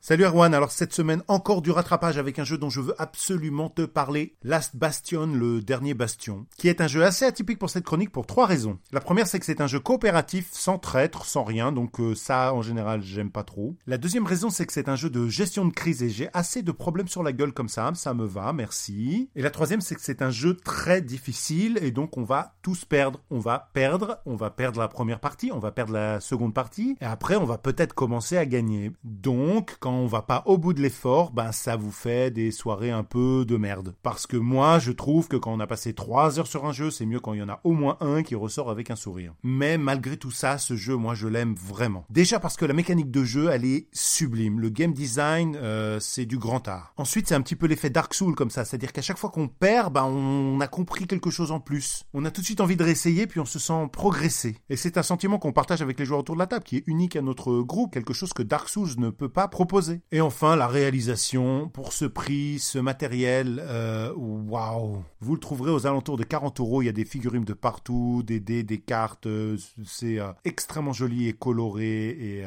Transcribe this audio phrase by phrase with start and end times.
[0.00, 3.68] Salut Erwan, alors cette semaine encore du rattrapage avec un jeu dont je veux absolument
[3.68, 7.84] te parler, Last Bastion, le dernier bastion, qui est un jeu assez atypique pour cette
[7.84, 8.78] chronique pour trois raisons.
[8.92, 12.54] La première c'est que c'est un jeu coopératif, sans traître, sans rien, donc euh, ça
[12.54, 13.74] en général j'aime pas trop.
[13.88, 16.62] La deuxième raison c'est que c'est un jeu de gestion de crise et j'ai assez
[16.62, 19.30] de problèmes sur la gueule comme ça, ça me va, merci.
[19.34, 22.84] Et la troisième c'est que c'est un jeu très difficile et donc on va tous
[22.84, 23.20] perdre.
[23.30, 26.96] On va perdre, on va perdre la première partie, on va perdre la seconde partie
[27.00, 28.92] et après on va peut-être commencer à gagner.
[29.02, 33.04] Donc on va pas au bout de l'effort, ben ça vous fait des soirées un
[33.04, 33.94] peu de merde.
[34.02, 36.90] Parce que moi, je trouve que quand on a passé 3 heures sur un jeu,
[36.90, 39.34] c'est mieux quand il y en a au moins un qui ressort avec un sourire.
[39.42, 42.04] Mais malgré tout ça, ce jeu, moi, je l'aime vraiment.
[42.10, 44.60] Déjà parce que la mécanique de jeu, elle est sublime.
[44.60, 46.92] Le game design, euh, c'est du grand art.
[46.96, 49.48] Ensuite, c'est un petit peu l'effet Dark Soul comme ça, c'est-à-dire qu'à chaque fois qu'on
[49.48, 52.04] perd, ben on a compris quelque chose en plus.
[52.14, 54.56] On a tout de suite envie de réessayer, puis on se sent progresser.
[54.68, 56.84] Et c'est un sentiment qu'on partage avec les joueurs autour de la table, qui est
[56.86, 59.77] unique à notre groupe, quelque chose que Dark Souls ne peut pas proposer.
[60.12, 65.02] Et enfin, la réalisation, pour ce prix, ce matériel, euh, waouh.
[65.20, 68.22] Vous le trouverez aux alentours de 40 euros, il y a des figurines de partout,
[68.24, 72.44] des dés, des cartes, euh, c'est euh, extrêmement joli et coloré et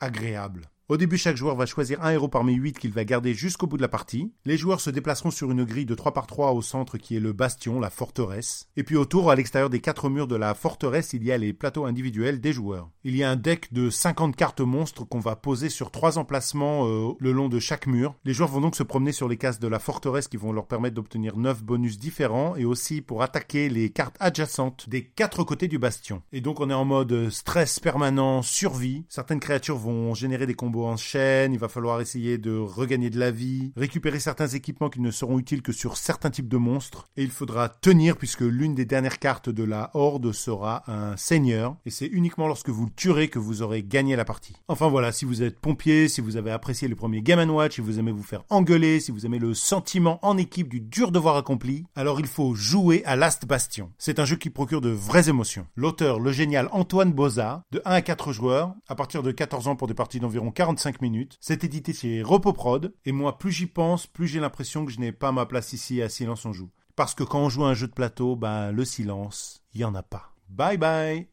[0.00, 0.62] agréable.
[0.88, 3.76] Au début, chaque joueur va choisir un héros parmi 8 qu'il va garder jusqu'au bout
[3.76, 4.32] de la partie.
[4.44, 7.20] Les joueurs se déplaceront sur une grille de 3 par 3 au centre qui est
[7.20, 8.68] le bastion, la forteresse.
[8.76, 11.52] Et puis autour, à l'extérieur des quatre murs de la forteresse, il y a les
[11.52, 12.90] plateaux individuels des joueurs.
[13.04, 16.86] Il y a un deck de 50 cartes monstres qu'on va poser sur trois emplacements
[16.86, 18.16] euh, le long de chaque mur.
[18.24, 20.66] Les joueurs vont donc se promener sur les cases de la forteresse qui vont leur
[20.66, 25.68] permettre d'obtenir 9 bonus différents et aussi pour attaquer les cartes adjacentes des quatre côtés
[25.68, 26.22] du bastion.
[26.32, 29.04] Et donc on est en mode stress permanent, survie.
[29.08, 33.30] Certaines créatures vont générer des en chaîne, il va falloir essayer de regagner de la
[33.30, 37.22] vie, récupérer certains équipements qui ne seront utiles que sur certains types de monstres, et
[37.22, 41.90] il faudra tenir puisque l'une des dernières cartes de la horde sera un seigneur, et
[41.90, 44.56] c'est uniquement lorsque vous le tuerez que vous aurez gagné la partie.
[44.68, 47.80] Enfin voilà, si vous êtes pompier, si vous avez apprécié le premier Game Watch, si
[47.80, 51.36] vous aimez vous faire engueuler, si vous aimez le sentiment en équipe du dur devoir
[51.36, 53.90] accompli, alors il faut jouer à Last Bastion.
[53.98, 55.66] C'est un jeu qui procure de vraies émotions.
[55.76, 59.76] L'auteur, le génial Antoine Boza, de 1 à 4 joueurs, à partir de 14 ans
[59.76, 61.38] pour des parties d'environ 40 45 minutes.
[61.40, 62.94] C'est édité chez Repoprod.
[63.04, 66.00] Et moi, plus j'y pense, plus j'ai l'impression que je n'ai pas ma place ici
[66.00, 66.70] à Silence on Joue.
[66.94, 69.84] Parce que quand on joue à un jeu de plateau, ben, le silence, il n'y
[69.84, 70.32] en a pas.
[70.48, 71.26] Bye bye!